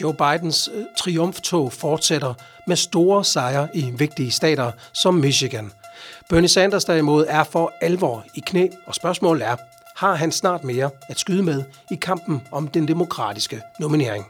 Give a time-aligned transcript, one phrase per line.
[0.00, 2.34] Joe Bidens øh, triumftog fortsætter
[2.66, 5.72] med store sejre i vigtige stater som Michigan.
[6.28, 9.56] Bernie Sanders derimod er for alvor i knæ, og spørgsmålet er,
[9.96, 14.26] har han snart mere at skyde med i kampen om den demokratiske nominering?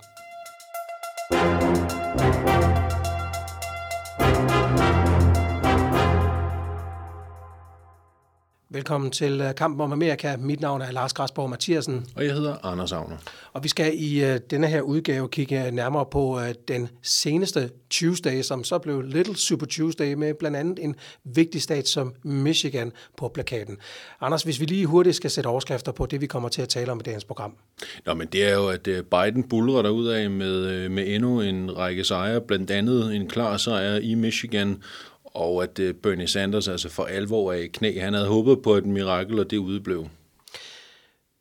[8.77, 10.37] Velkommen til øh, Kampen om Amerika.
[10.37, 12.07] Mit navn er Lars Græsborg Mathiasen.
[12.17, 13.17] Og jeg hedder Anders Agner.
[13.53, 18.43] Og vi skal i uh, denne her udgave kigge nærmere på uh, den seneste Tuesday,
[18.43, 23.29] som så blev Little Super Tuesday med blandt andet en vigtig stat som Michigan på
[23.29, 23.77] plakaten.
[24.21, 26.93] Anders, hvis vi lige hurtigt skal sætte overskrifter på det, vi kommer til at tale
[26.93, 27.55] om i dagens program.
[28.07, 31.77] Nå, men det er jo, at Biden bulrer der ud af med, med endnu en
[31.77, 34.83] række sejre, blandt andet en klar sejr i Michigan,
[35.37, 38.01] og at øh, Bernie Sanders altså for alvor er i knæ.
[38.01, 40.07] Han havde håbet på et mirakel, og det udeblev.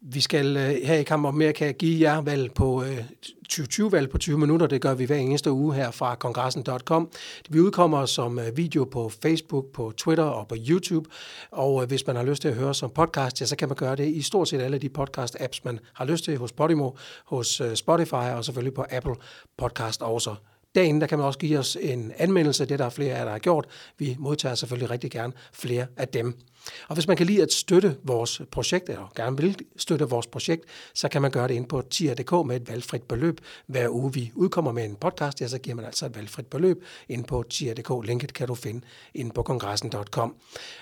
[0.02, 2.98] Vi skal øh, her i Kamp om Amerika give jer valg på øh,
[3.54, 4.68] 2020-valg på 20 minutter.
[4.68, 7.12] Det gør vi hver eneste uge her fra kongressen.com.
[7.50, 11.10] Vi udkommer som øh, video på Facebook, på Twitter og på YouTube.
[11.52, 13.76] Og øh, hvis man har lyst til at høre som podcast, ja, så kan man
[13.76, 16.92] gøre det i stort set alle de podcast-apps, man har lyst til hos Podimo,
[17.26, 19.16] hos Spotify og selvfølgelig på Apple
[19.58, 20.36] Podcast også.
[20.76, 22.66] Dagen, der kan man også give os en anmeldelse.
[22.66, 23.66] Det der er flere af jer, der har gjort.
[23.98, 26.38] Vi modtager selvfølgelig rigtig gerne flere af dem.
[26.88, 30.64] Og hvis man kan lide at støtte vores projekt, eller gerne vil støtte vores projekt,
[30.94, 33.42] så kan man gøre det ind på tier.dk med et valgfrit beløb.
[33.68, 36.84] Hver uge vi udkommer med en podcast, ja, så giver man altså et valgfrit beløb
[37.10, 38.08] ind på tier.dk.
[38.08, 38.82] Linket kan du finde
[39.14, 40.36] ind på kongressen.com.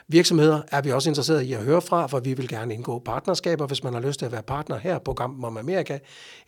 [0.08, 3.68] Virksomheder er vi også interesseret i at høre fra, for vi vil gerne indgå partnerskaber.
[3.68, 6.00] Hvis man har lyst til at være partner her på Kampen om Amerika,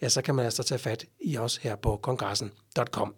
[0.02, 3.16] ja, så kan man altså tage fat i os her på kongressen.com.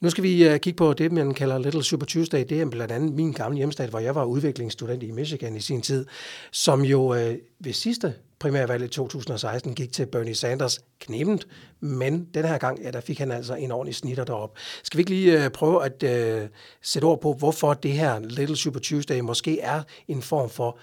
[0.00, 2.44] Nu skal vi øh, kigge på det, man kalder Little Super Tuesday.
[2.48, 5.82] Det er blandt andet min gamle hjemstat, hvor jeg var udviklingsstudent i Michigan i sin
[5.82, 6.06] tid,
[6.52, 11.46] som jo øh, ved sidste primærvalg i 2016 gik til Bernie Sanders knebent,
[11.80, 14.58] men den her gang, ja, der fik han altså en ordentlig snitter derop.
[14.82, 16.02] Skal vi ikke lige øh, prøve at
[16.42, 16.48] uh,
[16.82, 20.78] sætte ord på, hvorfor det her Little Super Tuesday måske er en form for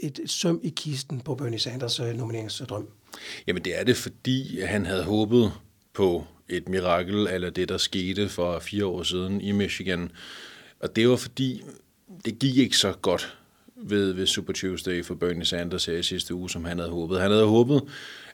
[0.00, 2.88] et søm i kisten på Bernie Sanders nomineringsdrøm?
[3.46, 5.52] Jamen det er det, fordi han havde håbet
[5.94, 10.10] på et mirakel, eller det, der skete for fire år siden i Michigan.
[10.80, 11.62] Og det var fordi,
[12.24, 13.38] det gik ikke så godt
[13.82, 17.20] ved, ved Super Tuesday for Bernie Sanders her i sidste uge, som han havde håbet.
[17.20, 17.82] Han havde håbet,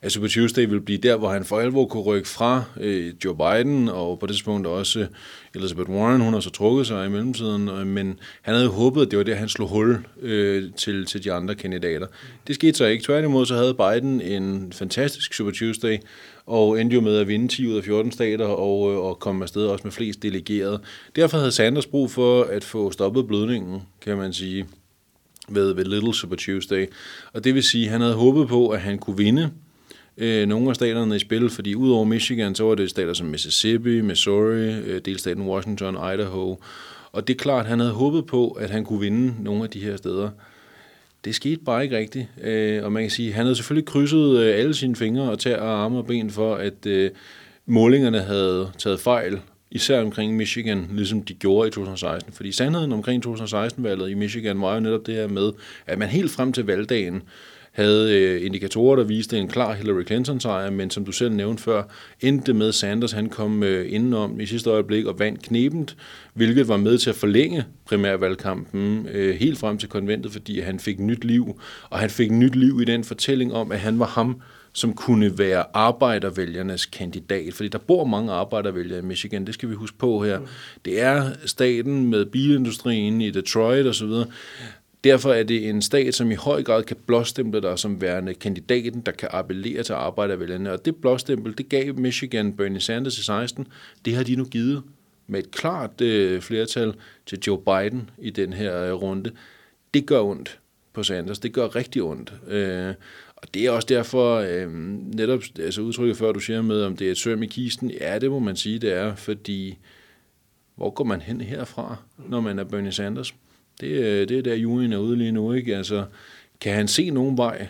[0.02, 3.36] at Super Tuesday ville blive der, hvor han for alvor kunne rykke fra øh, Joe
[3.36, 5.06] Biden, og på det tidspunkt også
[5.54, 9.10] Elizabeth Warren, hun har så trukket sig i mellemtiden, øh, men han havde håbet, at
[9.10, 12.06] det var der, han slog hul øh, til, til de andre kandidater.
[12.46, 13.04] Det skete så ikke.
[13.04, 15.98] Tværtimod så havde Biden en fantastisk Super Tuesday,
[16.46, 19.42] og endte jo med at vinde 10 ud af 14 stater og, øh, og komme
[19.44, 20.80] afsted også med flest delegerede.
[21.16, 24.66] Derfor havde Sanders brug for at få stoppet blødningen, kan man sige,
[25.48, 26.86] ved, ved Little Super Tuesday.
[27.32, 29.50] Og det vil sige, at han havde håbet på, at han kunne vinde
[30.18, 34.00] øh, nogle af staterne i spil, fordi udover Michigan, så var det stater som Mississippi,
[34.00, 36.58] Missouri, øh, delstaten Washington, Idaho.
[37.12, 39.70] Og det er klart, at han havde håbet på, at han kunne vinde nogle af
[39.70, 40.30] de her steder.
[41.24, 44.58] Det skete bare ikke rigtigt, øh, og man kan sige, han havde selvfølgelig krydset øh,
[44.58, 47.10] alle sine fingre og tager arme og ben for, at øh,
[47.66, 49.40] målingerne havde taget fejl,
[49.70, 52.32] især omkring Michigan, ligesom de gjorde i 2016.
[52.32, 55.52] Fordi sandheden omkring 2016-valget i Michigan var jo netop det her med,
[55.86, 57.22] at man helt frem til valgdagen
[57.74, 61.82] havde øh, indikatorer, der viste en klar Hillary Clinton-sejr, men som du selv nævnte før,
[62.20, 65.96] endte med Sanders, han kom øh, indenom i sidste øjeblik og vandt knebent,
[66.34, 71.00] hvilket var med til at forlænge primærvalgkampen øh, helt frem til konventet, fordi han fik
[71.00, 74.40] nyt liv, og han fik nyt liv i den fortælling om, at han var ham,
[74.72, 79.74] som kunne være arbejdervælgernes kandidat, fordi der bor mange arbejdervælgere i Michigan, det skal vi
[79.74, 80.40] huske på her.
[80.84, 84.12] Det er staten med bilindustrien i Detroit osv.,
[85.04, 89.00] Derfor er det en stat, som i høj grad kan blåstemple dig som værende kandidaten,
[89.00, 90.72] der kan appellere til arbejdervælgerne.
[90.72, 93.66] Og det blåstempel, det gav Michigan Bernie Sanders i 16.
[94.04, 94.82] Det har de nu givet
[95.26, 96.94] med et klart øh, flertal
[97.26, 99.32] til Joe Biden i den her øh, runde.
[99.94, 100.58] Det gør ondt
[100.92, 101.38] på Sanders.
[101.38, 102.34] Det gør rigtig ondt.
[102.48, 102.94] Øh,
[103.36, 104.72] og det er også derfor, øh,
[105.14, 107.90] netop altså udtrykket før, du siger med, om det er et søm i kisten.
[107.90, 109.78] Ja, det må man sige, det er, fordi
[110.74, 111.96] hvor går man hen herfra,
[112.28, 113.34] når man er Bernie Sanders?
[113.80, 115.52] Det, øh, det er der, juryen er ude lige nu.
[115.52, 115.76] Ikke?
[115.76, 116.04] Altså,
[116.60, 117.68] kan han se nogen vej?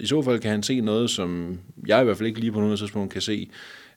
[0.00, 2.60] I så fald kan han se noget, som jeg i hvert fald ikke lige på
[2.60, 3.50] noget tidspunkt kan se.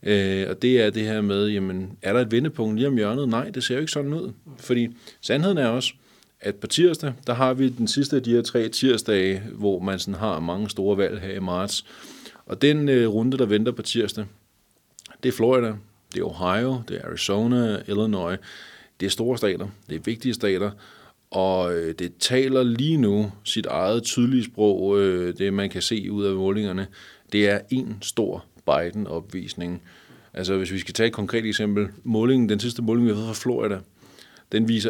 [0.03, 3.29] Øh, og det er det her med, jamen, er der et vendepunkt lige om hjørnet?
[3.29, 4.31] Nej, det ser jo ikke sådan ud.
[4.57, 4.87] Fordi
[5.21, 5.93] sandheden er også,
[6.41, 9.99] at på tirsdag, der har vi den sidste af de her tre tirsdage, hvor man
[9.99, 11.85] sådan har mange store valg her i marts.
[12.45, 14.25] Og den øh, runde, der venter på tirsdag,
[15.23, 15.73] det er Florida,
[16.13, 18.37] det er Ohio, det er Arizona, Illinois.
[18.99, 20.71] Det er store stater, det er vigtige stater,
[21.31, 26.11] og øh, det taler lige nu sit eget tydelige sprog, øh, det man kan se
[26.11, 26.87] ud af målingerne.
[27.31, 29.81] Det er en stor Biden-opvisning.
[30.33, 33.27] Altså hvis vi skal tage et konkret eksempel, målingen, den sidste måling, vi har fået
[33.27, 33.79] fra Florida,
[34.51, 34.89] den viser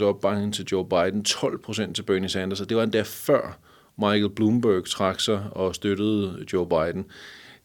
[0.00, 3.58] 61% opbakning til Joe Biden, 12% til Bernie Sanders, og det var endda før
[3.98, 7.04] Michael Bloomberg trak sig og støttede Joe Biden.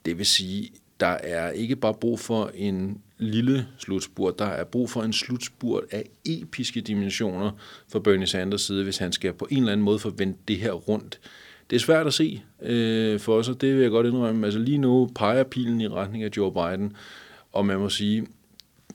[0.05, 0.69] Det vil sige,
[0.99, 5.83] der er ikke bare brug for en lille slutspurt, der er brug for en slutspurt
[5.91, 7.51] af episke dimensioner
[7.87, 10.71] for Bernie Sanders side, hvis han skal på en eller anden måde forvente det her
[10.71, 11.19] rundt.
[11.69, 14.45] Det er svært at se øh, for os, og det vil jeg godt indrømme.
[14.45, 16.93] Altså lige nu peger pilen i retning af Joe Biden,
[17.51, 18.27] og man må sige,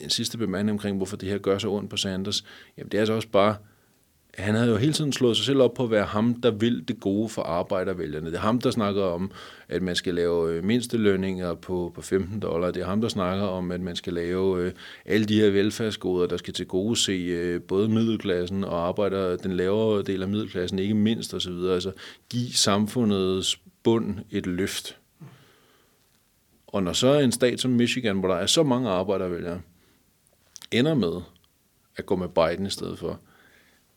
[0.00, 2.44] en sidste bemærkning omkring, hvorfor det her gør så ondt på Sanders,
[2.78, 3.56] jamen det er altså også bare,
[4.38, 6.88] han havde jo hele tiden slået sig selv op på at være ham, der vil
[6.88, 8.26] det gode for arbejdervælgerne.
[8.26, 9.30] Det er ham, der snakker om,
[9.68, 12.70] at man skal lave øh, mindstelønninger på, på 15 dollar.
[12.70, 14.72] Det er ham, der snakker om, at man skal lave øh,
[15.04, 19.52] alle de her velfærdsgoder, der skal til gode se øh, både middelklassen og arbejder den
[19.52, 21.52] lavere del af middelklassen, ikke mindst osv.
[21.52, 21.92] Altså
[22.30, 24.98] give samfundets bund et løft.
[26.66, 29.60] Og når så en stat som Michigan, hvor der er så mange arbejdervælgere,
[30.70, 31.20] ender med
[31.96, 33.20] at gå med Biden i stedet for,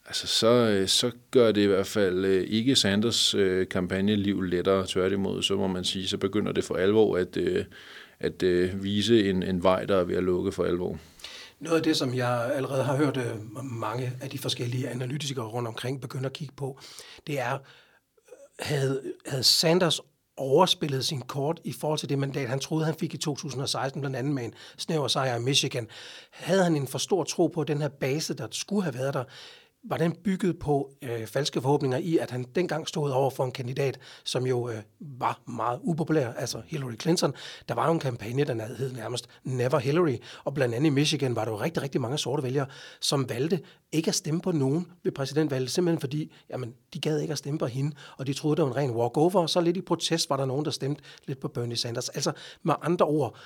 [0.08, 4.88] altså så, øh, så gør det i hvert fald øh, ikke Sanders øh, kampagneliv lettere.
[4.88, 7.66] Tværtimod, så må man sige, så begynder det for alvor at, øh,
[8.20, 8.44] at
[8.84, 10.98] vise en, en vej, der er ved at lukke for alvor.
[11.60, 13.20] Noget af det, som jeg allerede har hørt
[13.64, 16.80] mange af de forskellige analytikere rundt omkring begynde at kigge på,
[17.28, 17.58] det er,
[18.60, 20.02] havde, havde Sanders
[20.38, 24.16] overspillet sin kort i forhold til det mandat, han troede, han fik i 2016, blandt
[24.18, 25.88] andet med en snæver sejr i Michigan.
[26.32, 29.24] Havde han en for stor tro på den her base, der skulle have været der,
[29.90, 33.52] var den bygget på øh, falske forhåbninger i, at han dengang stod over for en
[33.52, 37.34] kandidat, som jo øh, var meget upopulær, altså Hillary Clinton.
[37.68, 41.36] Der var jo en kampagne, der hed nærmest Never Hillary, og blandt andet i Michigan
[41.36, 42.66] var der jo rigtig, rigtig mange sorte vælgere,
[43.02, 43.60] som valgte
[43.92, 47.60] ikke at stemme på nogen ved præsidentvalget, simpelthen fordi, jamen, de gad ikke at stemme
[47.60, 50.30] på hende, og de troede, det var en ren walkover, og så lidt i protest
[50.30, 52.10] var der nogen, der stemte lidt på Bernie Sanders.
[52.10, 52.32] Altså
[52.64, 53.38] med andre ord,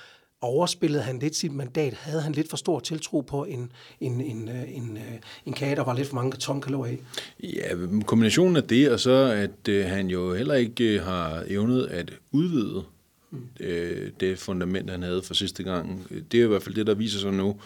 [0.42, 1.94] overspillede han lidt sit mandat?
[1.94, 5.76] Havde han lidt for stor tiltro på en, en, en, øh, en, øh, en kage,
[5.76, 6.96] der var lidt for mange tomkalorier
[7.38, 7.56] i?
[7.56, 7.74] Ja,
[8.06, 12.12] kombinationen af det, og så at øh, han jo heller ikke øh, har evnet at
[12.32, 12.82] udvide
[13.30, 13.38] mm.
[13.60, 16.06] øh, det fundament, han havde for sidste gang.
[16.32, 17.56] Det er i hvert fald det, der viser sig nu,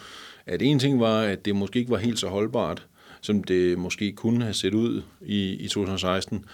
[0.45, 2.87] at en ting var, at det måske ikke var helt så holdbart,
[3.21, 6.45] som det måske kunne have set ud i, i 2016,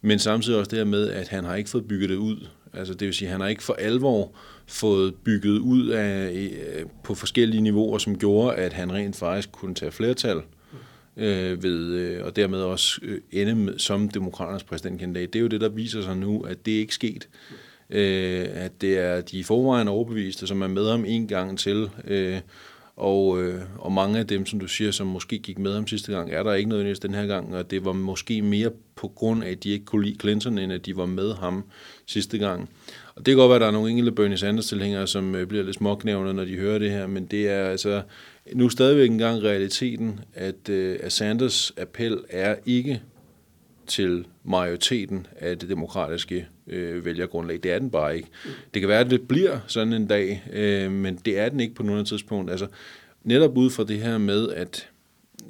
[0.00, 2.46] men samtidig også det her med, at han har ikke fået bygget det ud.
[2.76, 4.32] Altså det vil sige, at han har ikke for alvor
[4.66, 9.74] fået bygget ud af, øh, på forskellige niveauer, som gjorde, at han rent faktisk kunne
[9.74, 10.42] tage flertal
[11.16, 15.32] øh, ved, øh, og dermed også øh, ende med, som demokraternes præsidentkandidat.
[15.32, 17.28] Det er jo det, der viser sig nu, at det ikke sket.
[17.90, 22.40] Øh, at det er de forvejen overbeviste, som er med ham en gang til, øh,
[22.96, 26.12] og, øh, og mange af dem, som du siger, som måske gik med ham sidste
[26.12, 29.44] gang, er der ikke noget den her gang, og det var måske mere på grund
[29.44, 31.64] af, at de ikke kunne lide Clinton, end at de var med ham
[32.06, 32.70] sidste gang.
[33.14, 35.64] Og det kan godt være, at der er nogle enkelte Bernie Sanders-tilhængere, som øh, bliver
[35.64, 38.02] lidt småknævne, når de hører det her, men det er altså
[38.52, 43.02] nu stadigvæk engang realiteten, at, øh, at Sanders appel er ikke
[43.86, 47.60] til majoriteten af det demokratiske øh, vælgergrundlag.
[47.62, 48.28] Det er den bare ikke.
[48.74, 51.74] Det kan være, at det bliver sådan en dag, øh, men det er den ikke
[51.74, 52.50] på nogen tidspunkt.
[52.50, 52.66] Altså,
[53.24, 54.88] netop ud fra det her med, at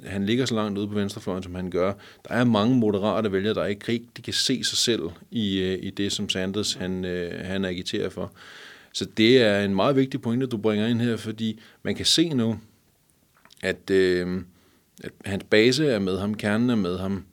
[0.05, 1.93] han ligger så langt ude på venstrefløjen, som han gør.
[2.27, 5.01] Der er mange moderate vælgere, der ikke rigtig kan se sig selv
[5.31, 8.31] i, øh, i det, som Sanders han, øh, han agiterer for.
[8.93, 12.29] Så det er en meget vigtig pointe, du bringer ind her, fordi man kan se
[12.29, 12.59] nu,
[13.61, 14.41] at, øh,
[15.03, 17.23] at hans base er med ham, kernen er med ham,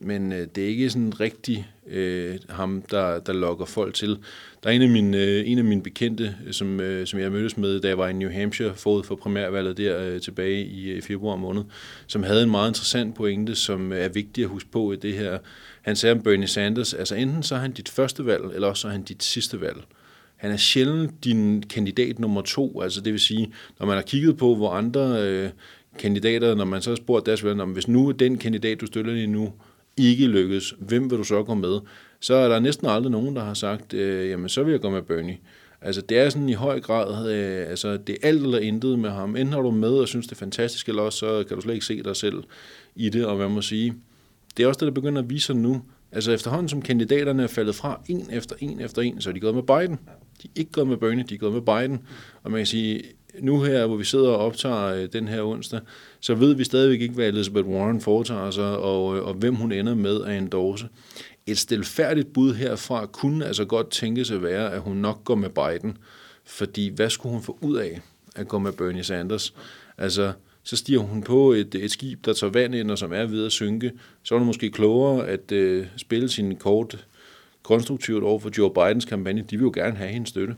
[0.00, 4.18] men øh, det er ikke sådan rigtig øh, ham, der, der lokker folk til.
[4.62, 7.32] Der er en af mine, øh, en af mine bekendte, øh, som, øh, som jeg
[7.32, 10.92] mødtes med, da jeg var i New Hampshire forud for primærvalget der øh, tilbage i,
[10.92, 11.62] i februar måned,
[12.06, 15.14] som havde en meget interessant pointe, som øh, er vigtig at huske på i det
[15.14, 15.38] her.
[15.82, 18.80] Han sagde om Bernie Sanders, altså enten så er han dit første valg, eller også
[18.80, 19.78] så er han dit sidste valg.
[20.36, 24.36] Han er sjældent din kandidat nummer to, altså det vil sige, når man har kigget
[24.36, 25.50] på, hvor andre øh,
[25.98, 29.26] kandidater, når man så har spurgt deres om hvis nu den kandidat, du støtter lige
[29.26, 29.52] nu,
[30.08, 31.80] ikke lykkes, hvem vil du så gå med?
[32.20, 34.90] Så er der næsten aldrig nogen, der har sagt, øh, jamen så vil jeg gå
[34.90, 35.38] med Bernie.
[35.82, 39.10] Altså det er sådan i høj grad, øh, altså det er alt eller intet med
[39.10, 39.36] ham.
[39.36, 41.74] Enten har du med og synes det er fantastisk, eller også så kan du slet
[41.74, 42.42] ikke se dig selv
[42.96, 43.94] i det, og hvad man må sige.
[44.56, 45.82] Det er også det, der begynder at vise sig nu.
[46.12, 49.40] Altså efterhånden som kandidaterne er faldet fra en efter en efter en, så er de
[49.40, 49.98] gået med Biden.
[50.42, 52.00] De er ikke gået med Bernie, de er gået med Biden.
[52.42, 53.02] Og man kan sige,
[53.40, 55.80] nu her, hvor vi sidder og optager øh, den her onsdag,
[56.20, 59.72] så ved vi stadigvæk ikke, hvad Elizabeth Warren foretager sig, og, øh, og hvem hun
[59.72, 60.88] ender med at endorse.
[61.46, 65.48] Et stilfærdigt bud herfra kunne altså godt tænke sig være, at hun nok går med
[65.50, 65.98] Biden,
[66.44, 68.00] fordi hvad skulle hun få ud af
[68.36, 69.54] at gå med Bernie Sanders?
[69.98, 70.32] Altså,
[70.62, 73.46] så stiger hun på et, et skib, der tager vand ind, og som er ved
[73.46, 73.92] at synke.
[74.22, 77.06] Så er det måske klogere at øh, spille sin kort
[77.62, 79.42] konstruktivt over for Joe Bidens kampagne.
[79.42, 80.54] De vil jo gerne have hendes støtte.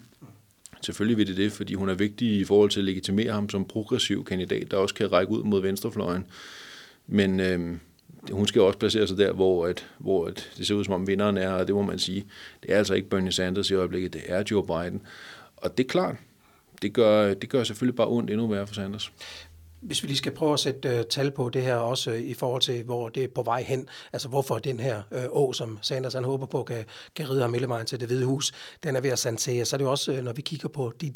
[0.82, 3.64] Selvfølgelig vil det det, fordi hun er vigtig i forhold til at legitimere ham som
[3.64, 6.26] progressiv kandidat, der også kan række ud mod venstrefløjen.
[7.06, 7.76] Men øh,
[8.30, 11.06] hun skal også placere sig der, hvor, at, hvor at det ser ud som om
[11.06, 12.24] vinderen er, og det må man sige,
[12.62, 15.02] det er altså ikke Bernie Sanders i øjeblikket, det er Joe Biden.
[15.56, 16.16] Og det er klart,
[16.82, 19.12] det gør, det gør selvfølgelig bare ondt endnu værre for Sanders.
[19.82, 22.34] Hvis vi lige skal prøve at sætte uh, tal på det her også uh, i
[22.34, 25.78] forhold til, hvor det er på vej hen, altså hvorfor den her uh, å, som
[25.82, 26.84] Sanders han håber på, kan,
[27.16, 29.64] kan ride ham hele til det hvide hus, den er ved at sandsæge.
[29.64, 31.10] Så er det jo også, uh, når vi kigger på de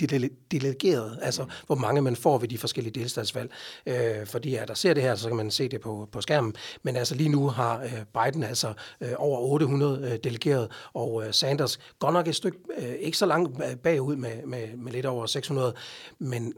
[0.50, 3.52] delegerede, altså hvor mange man får ved de forskellige delstatsvalg.
[3.87, 6.54] Uh, fordi at der ser det her, så kan man se det på, på skærmen.
[6.82, 11.25] Men altså lige nu har uh, Biden altså uh, over 800 uh, delegeret, og uh,
[11.30, 15.26] Sanders godt nok et stykke, uh, ikke så langt bagud med, med, med lidt over
[15.26, 15.75] 600,
[16.18, 16.54] men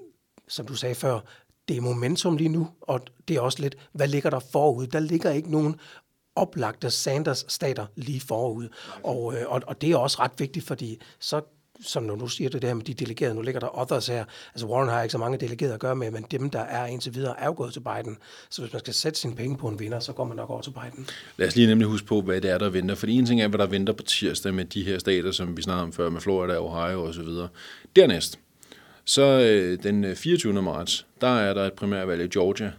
[0.48, 1.20] som du sagde før,
[1.68, 4.86] det er momentum lige nu, og det er også lidt, hvad ligger der forud?
[4.86, 5.76] Der ligger ikke nogen
[6.36, 8.68] oplagte Sanders-stater lige forud.
[9.02, 11.40] Og, øh, og, og det er også ret vigtigt, fordi så
[11.80, 14.24] som når nu siger det der med de delegerede, nu ligger der others her.
[14.54, 17.14] Altså Warren har ikke så mange delegerede at gøre med, men dem, der er indtil
[17.14, 18.18] videre, er jo gået til Biden.
[18.50, 20.60] Så hvis man skal sætte sine penge på en vinder, så går man nok over
[20.60, 21.06] til Biden.
[21.36, 22.94] Lad os lige nemlig huske på, hvad det er, der venter.
[22.94, 25.62] For en ting er, hvad der venter på tirsdag med de her stater, som vi
[25.62, 27.48] snakkede om før, med Florida, Ohio og så videre.
[27.96, 28.38] Dernæst,
[29.08, 30.62] så øh, den øh, 24.
[30.62, 32.72] Marts, der er der et primærvalg i Georgia.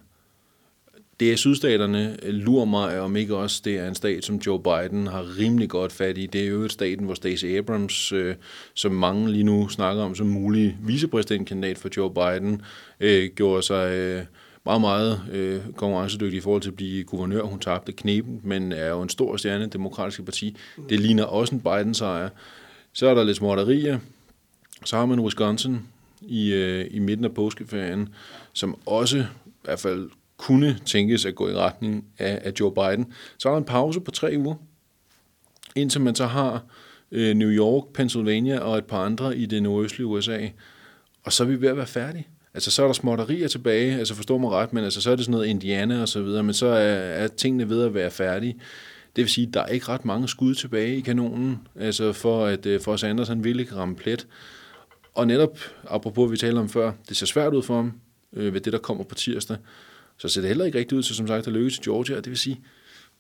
[1.19, 4.59] Det er sydstaterne, øh, lurer mig, om ikke også det er en stat, som Joe
[4.59, 6.25] Biden har rimelig godt fat i.
[6.25, 8.35] Det er jo et staten, hvor Stacey Abrams, øh,
[8.73, 12.61] som mange lige nu snakker om som mulig vicepræsidentkandidat for Joe Biden,
[12.99, 13.91] øh, gjorde sig...
[13.91, 14.23] Øh,
[14.65, 17.41] meget, meget øh, konkurrencedygtig i forhold til at blive guvernør.
[17.41, 20.55] Hun tabte knepen, men er jo en stor stjerne i demokratiske parti.
[20.89, 22.29] Det ligner også en Biden-sejr.
[22.93, 23.99] Så er der lidt småtterier.
[24.85, 25.79] Så har man Wisconsin,
[26.21, 28.09] i, øh, i midten af påskeferien,
[28.53, 33.13] som også i hvert fald kunne tænkes at gå i retning af, af Joe Biden.
[33.37, 34.55] Så er der en pause på tre uger,
[35.75, 36.63] indtil man så har
[37.11, 40.47] øh, New York, Pennsylvania og et par andre i det nordøstlige USA.
[41.23, 42.27] Og så er vi ved at være færdige.
[42.53, 45.25] Altså, så er der småtterier tilbage, altså forstår mig ret, men altså, så er det
[45.25, 48.55] sådan noget Indiana og så videre, men så er, er tingene ved at være færdige.
[49.15, 52.45] Det vil sige, at der er ikke ret mange skud tilbage i kanonen, altså for
[52.45, 54.27] at, for for Sanders han ville ikke ramme plet.
[55.19, 57.93] Og netop, apropos vi talte om før, det ser svært ud for ham
[58.33, 59.57] øh, ved det, der kommer på tirsdag.
[60.17, 62.15] Så ser det heller ikke rigtigt ud til, som sagt, at lykkes til Georgia.
[62.15, 62.61] Det vil sige,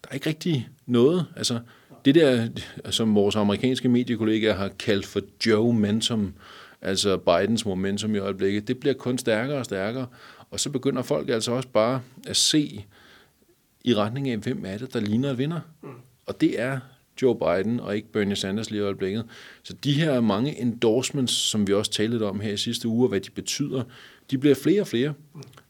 [0.03, 1.25] der er ikke rigtig noget.
[1.35, 1.59] Altså,
[2.05, 2.47] det der,
[2.89, 6.33] som vores amerikanske mediekollegaer har kaldt for Joe Momentum,
[6.81, 10.07] altså Bidens momentum i øjeblikket, det bliver kun stærkere og stærkere.
[10.51, 12.85] Og så begynder folk altså også bare at se
[13.83, 15.59] i retning af, hvem er det, der ligner at vinder.
[15.81, 15.89] Mm.
[16.25, 16.79] Og det er
[17.21, 19.25] Joe Biden og ikke Bernie Sanders lige i øjeblikket.
[19.63, 23.09] Så de her mange endorsements, som vi også talte om her i sidste uge, og
[23.09, 23.83] hvad de betyder,
[24.31, 25.13] de bliver flere og flere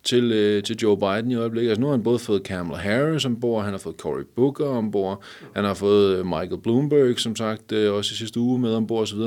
[0.03, 1.69] til, øh, til Joe Biden i øjeblikket.
[1.69, 5.23] Altså nu har han både fået Kamala Harris ombord, han har fået Cory Booker ombord,
[5.55, 9.01] han har fået øh, Michael Bloomberg, som sagt, øh, også i sidste uge med ombord
[9.01, 9.19] osv.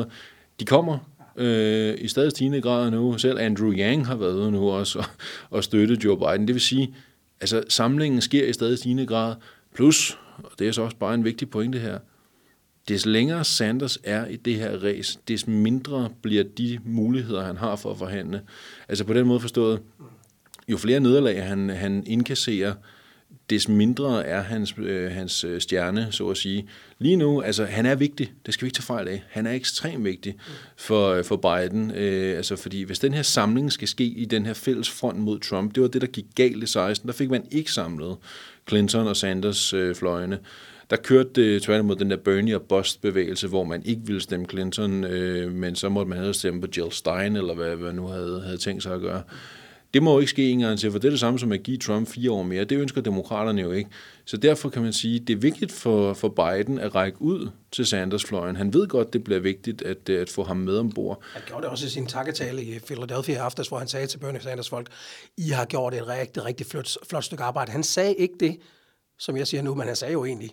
[0.61, 0.99] De kommer
[1.37, 3.19] øh, i stadig stigende grad nu.
[3.19, 5.05] Selv Andrew Yang har været ude nu også og,
[5.51, 6.47] og støtte Joe Biden.
[6.47, 6.95] Det vil sige,
[7.41, 9.35] altså samlingen sker i stadig stigende grad.
[9.75, 11.99] Plus, og det er så også bare en vigtig pointe her,
[12.89, 17.77] des længere Sanders er i det her race, des mindre bliver de muligheder, han har
[17.77, 18.43] for at forhandle.
[18.89, 19.81] Altså på den måde forstået,
[20.69, 22.75] jo flere nederlag han, han indkasserer,
[23.51, 26.69] des mindre er hans, øh, hans øh, stjerne, så at sige.
[26.99, 29.23] Lige nu, altså han er vigtig, det skal vi ikke tage fejl af.
[29.31, 30.37] Han er ekstremt vigtig
[30.77, 34.47] for, øh, for Biden, øh, altså fordi hvis den her samling skal ske i den
[34.47, 37.31] her fælles front mod Trump, det var det, der gik galt i 16, der fik
[37.31, 38.17] man ikke samlet
[38.69, 40.39] Clinton og Sanders øh, fløjene
[40.93, 45.05] der kørte det tværtimod den der Bernie og Bust-bevægelse, hvor man ikke ville stemme Clinton,
[45.05, 48.43] øh, men så måtte man have stemme på Jill Stein, eller hvad man nu havde,
[48.45, 49.23] havde tænkt sig at gøre.
[49.95, 51.63] Det må jo ikke ske en gang til, for det er det samme som at
[51.63, 52.65] give Trump fire år mere.
[52.65, 53.91] Det ønsker demokraterne jo ikke.
[54.25, 57.51] Så derfor kan man sige, at det er vigtigt for, for Biden at række ud
[57.71, 58.57] til Sanders-fløjen.
[58.57, 61.23] Han ved godt, det bliver vigtigt at, øh, at få ham med ombord.
[61.33, 64.41] Han gjorde det også i sin takketale i Philadelphia aftes, hvor han sagde til Bernie
[64.41, 64.89] Sanders folk,
[65.37, 67.73] I har gjort et rigtig, rigtig flot, flot stykke arbejde.
[67.73, 68.59] Han sagde ikke det,
[69.19, 70.51] som jeg siger nu, men han sagde jo egentlig,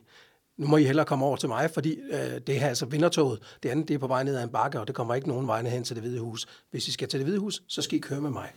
[0.59, 3.39] nu må I hellere komme over til mig, fordi øh, det her altså vindertoget.
[3.63, 5.47] Det andet det er på vej ned ad en bakke, og det kommer ikke nogen
[5.47, 6.47] vegne hen til det hvide hus.
[6.71, 8.49] Hvis I skal til det hvide hus, så skal I køre med mig.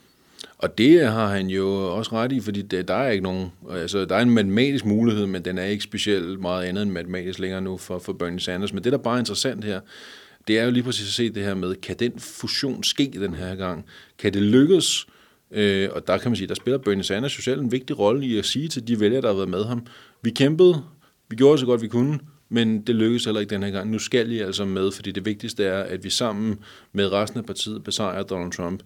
[0.59, 4.05] Og det har han jo også ret i, fordi det, der er ikke nogen, altså
[4.05, 7.61] der er en matematisk mulighed, men den er ikke specielt meget andet end matematisk længere
[7.61, 8.73] nu for, for Bernie Sanders.
[8.73, 9.81] Men det, der er bare interessant her,
[10.49, 13.35] det er jo lige præcis at se det her med, kan den fusion ske den
[13.35, 13.85] her gang?
[14.19, 15.07] Kan det lykkes?
[15.51, 18.27] Øh, og der kan man sige, der spiller Bernie Sanders jo selv en vigtig rolle
[18.27, 19.87] i at sige til de vælgere, der har været med ham,
[20.23, 20.83] vi kæmpede,
[21.33, 23.91] vi gjorde så godt vi kunne, men det lykkedes heller ikke den her gang.
[23.91, 26.59] Nu skal I altså med, fordi det vigtigste er, at vi sammen
[26.93, 28.83] med resten af partiet besejrer Donald Trump.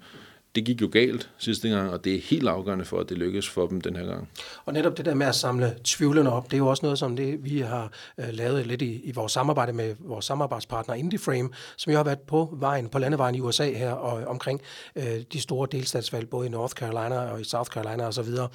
[0.54, 3.48] det gik jo galt sidste gang, og det er helt afgørende for, at det lykkes
[3.48, 4.28] for dem den her gang.
[4.64, 7.16] Og netop det der med at samle tvivlerne op, det er jo også noget, som
[7.16, 11.90] det, vi har øh, lavet lidt i, i vores samarbejde med vores samarbejdspartner IndieFrame, som
[11.90, 14.60] jo har været på vejen, på landevejen i USA her, og omkring
[14.96, 18.34] øh, de store delstatsvalg, både i North Carolina og i South Carolina osv.
[18.38, 18.50] Og,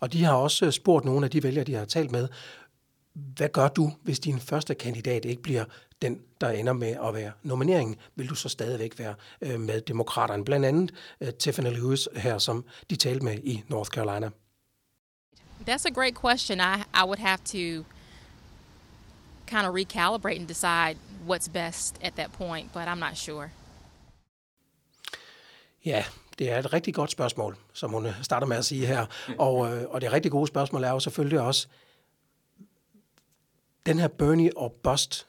[0.00, 2.28] og de har også øh, spurgt nogle af de vælgere, de har talt med,
[3.36, 5.64] hvad gør du, hvis din første kandidat ikke bliver
[6.02, 7.96] den, der ender med at være nomineringen?
[8.14, 10.44] Vil du så stadigvæk være øh, med demokraterne?
[10.44, 14.30] Blandt andet øh, Tiffany Lewis her, som de talte med i North Carolina.
[15.68, 16.60] That's a great question.
[16.60, 17.84] I, I would have to
[19.46, 20.96] kind of recalibrate and decide
[21.28, 23.50] what's best at that point, but I'm not sure.
[25.84, 26.04] Ja,
[26.38, 29.06] det er et rigtig godt spørgsmål, som hun starter med at sige her.
[29.38, 31.68] Og, øh, og det rigtig gode spørgsmål er jo selvfølgelig også,
[33.88, 35.26] den her Bernie og Bust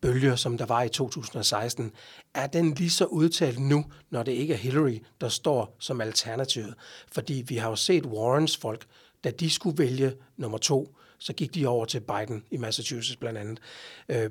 [0.00, 1.92] bølge, som der var i 2016,
[2.34, 6.74] er den lige så udtalt nu, når det ikke er Hillary, der står som alternativet?
[7.12, 8.86] Fordi vi har jo set Warrens folk,
[9.24, 13.38] da de skulle vælge nummer to, så gik de over til Biden i Massachusetts blandt
[13.38, 13.60] andet.
[14.08, 14.30] Øh,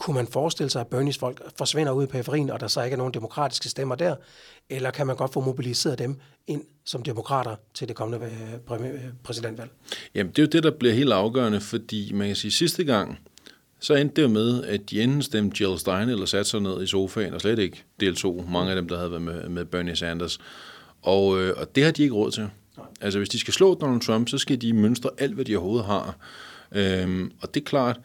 [0.00, 2.82] Øh, kunne man forestille sig, at Bernies folk forsvinder ud i periferien, og der så
[2.82, 4.16] ikke er nogen demokratiske stemmer der?
[4.70, 6.16] Eller kan man godt få mobiliseret dem
[6.46, 9.70] ind som demokrater til det kommende øh, præsidentvalg?
[10.14, 13.18] Jamen, det er jo det, der bliver helt afgørende, fordi man kan sige, sidste gang,
[13.80, 16.82] så endte det jo med, at de enten stemte Jill Stein eller satte sig ned
[16.82, 19.96] i sofaen og slet ikke deltog, mange af dem, der havde været med, med Bernie
[19.96, 20.38] Sanders.
[21.02, 22.50] Og, øh, og det har de ikke råd til.
[23.00, 25.86] Altså, hvis de skal slå Donald Trump, så skal de mønstre alt, hvad de overhovedet
[25.86, 26.16] har.
[26.72, 28.00] Øhm, og det er klart,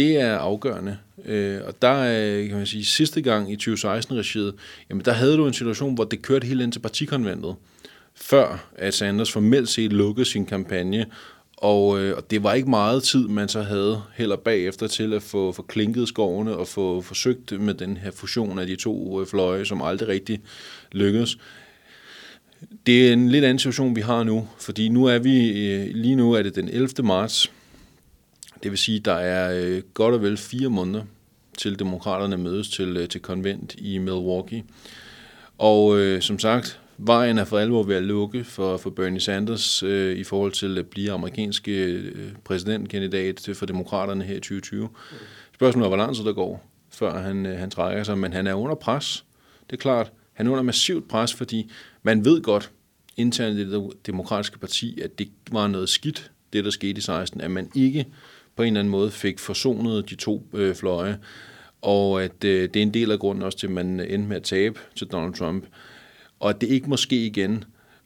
[0.00, 0.96] det er afgørende.
[1.24, 4.54] Øh, og der øh, kan man sige, sidste gang i 2016-regiet,
[4.90, 7.54] jamen der havde du en situation, hvor det kørte helt ind til partikonventet,
[8.14, 11.06] før at Sanders formelt set lukkede sin kampagne,
[11.56, 15.22] og, øh, og det var ikke meget tid, man så havde heller bagefter til at
[15.22, 19.26] få, få klinket skovene og få forsøgt med den her fusion af de to øh,
[19.26, 20.40] fløje, som aldrig rigtig
[20.92, 21.38] lykkedes.
[22.86, 26.16] Det er en lidt anden situation, vi har nu, fordi nu er vi, øh, lige
[26.16, 26.88] nu er det den 11.
[27.02, 27.50] marts,
[28.62, 31.04] det vil sige, der er øh, godt og vel fire måneder
[31.58, 34.64] til demokraterne mødes til, øh, til konvent i Milwaukee.
[35.58, 39.82] Og øh, som sagt, vejen er for alvor ved at lukke for, for Bernie Sanders
[39.82, 44.88] øh, i forhold til at blive amerikanske øh, præsidentkandidat for demokraterne her i 2020.
[45.54, 48.46] Spørgsmålet er, hvor lang tid der går, før han, øh, han trækker sig, men han
[48.46, 49.24] er under pres.
[49.70, 51.70] Det er klart, han er under massivt pres, fordi
[52.02, 52.70] man ved godt
[53.16, 57.40] internt i det demokratiske parti, at det var noget skidt, det der skete i 16,
[57.40, 58.06] at man ikke
[58.60, 61.18] på en eller anden måde fik forsonet de to øh, fløje,
[61.82, 64.36] og at øh, det er en del af grunden også til, at man endte med
[64.36, 65.64] at tabe til Donald Trump,
[66.40, 67.64] og at det ikke må ske igen.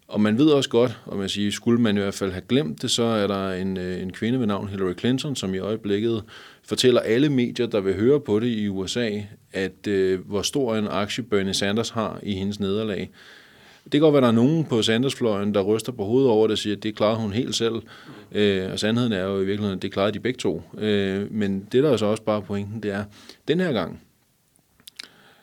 [0.09, 2.83] Og man ved også godt, og man siger, skulle man i hvert fald have glemt
[2.83, 6.23] det, så er der en, øh, en kvinde ved navn Hillary Clinton, som i øjeblikket
[6.63, 9.11] fortæller alle medier, der vil høre på det i USA,
[9.53, 13.11] at øh, hvor stor en aktie Bernie Sanders har i hendes nederlag.
[13.85, 16.47] Det kan godt være, at der er nogen på Sanders-fløjen, der ryster på hovedet over
[16.47, 17.75] det og siger, at det klarede hun helt selv.
[18.33, 20.63] Øh, og sandheden er jo i virkeligheden, at det klarede de begge to.
[20.79, 23.05] Øh, men det, der er så også bare pointen, det er,
[23.49, 24.01] den her gang,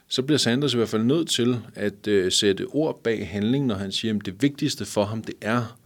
[0.08, 3.76] så bliver Sanders i hvert fald nødt til at øh, sætte ord bag handling, når
[3.76, 5.78] han siger, at det vigtigste for ham, det er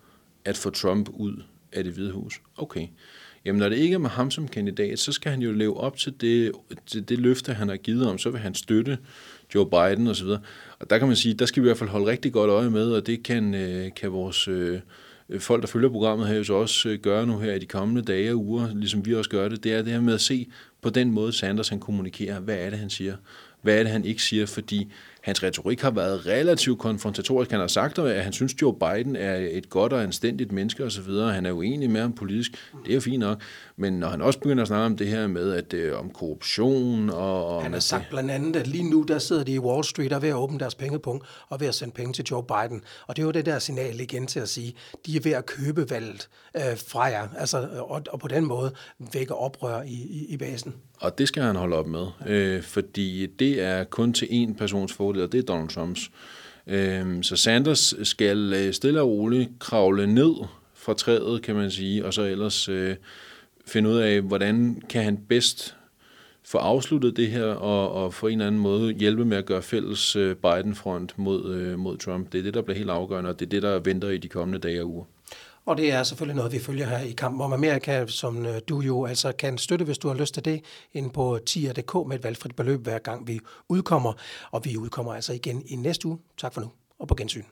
[0.45, 2.41] at få Trump ud af det hvide hus.
[2.57, 2.87] Okay.
[3.45, 5.97] Jamen, når det ikke er med ham som kandidat, så skal han jo leve op
[5.97, 6.51] til det,
[6.85, 8.17] til det løfte, han har givet om.
[8.17, 8.97] Så vil han støtte
[9.55, 10.27] Joe Biden osv.
[10.79, 12.69] Og der kan man sige, der skal vi i hvert fald holde rigtig godt øje
[12.69, 14.79] med, og det kan, øh, kan vores øh,
[15.39, 18.01] folk, der følger programmet her, jo så også øh, gøre nu her i de kommende
[18.01, 20.47] dage og uger, ligesom vi også gør det, det er det her med at se
[20.81, 22.39] på den måde, Sanders han kommunikerer.
[22.39, 23.15] Hvad er det, han siger?
[23.61, 24.45] Hvad er det, han ikke siger?
[24.45, 24.91] Fordi
[25.25, 27.51] hans retorik har været relativt konfrontatorisk.
[27.51, 31.11] Han har sagt, at han synes, Joe Biden er et godt og anstændigt menneske osv.
[31.11, 32.51] Han er uenig med ham politisk.
[32.83, 33.41] Det er jo fint nok.
[33.77, 37.09] Men når han også begynder at snakke om det her med, at øh, om korruption
[37.09, 37.63] og...
[37.63, 40.11] Han har sagt det, blandt andet, at lige nu, der sidder de i Wall Street
[40.11, 42.81] og er ved at åbne deres pengepunkt og ved at sende penge til Joe Biden.
[43.07, 45.45] Og det er jo det der signal igen til at sige, de er ved at
[45.45, 47.27] købe valget øh, fra jer.
[47.37, 48.71] Altså, og, og på den måde
[49.13, 50.73] vække oprør i, i, i basen.
[50.99, 54.93] Og det skal han holde op med, øh, fordi det er kun til én persons
[54.93, 56.11] fordel, og det er Donald Trumps.
[56.67, 60.33] Øh, så Sanders skal øh, stille og roligt kravle ned
[60.73, 62.95] fra træet, kan man sige, og så ellers øh,
[63.67, 65.75] finde ud af, hvordan kan han bedst
[66.43, 69.61] få afsluttet det her, og, og på en eller anden måde hjælpe med at gøre
[69.61, 72.31] fælles øh, Biden-front mod, øh, mod Trump.
[72.31, 74.27] Det er det, der bliver helt afgørende, og det er det, der venter i de
[74.27, 75.05] kommende dage og uger.
[75.65, 78.81] Og det er selvfølgelig noget, vi følger her i Kampen om Amerika, som øh, du
[78.81, 80.61] jo altså kan støtte, hvis du har lyst til det,
[80.93, 84.13] ind på tier.dk med et valgfrit beløb, hver gang vi udkommer.
[84.51, 86.19] Og vi udkommer altså igen i næste uge.
[86.37, 87.43] Tak for nu, og på gensyn.